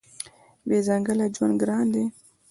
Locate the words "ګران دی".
1.61-2.05